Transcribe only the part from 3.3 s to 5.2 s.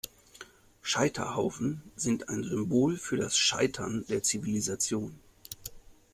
Scheitern der Zivilisation.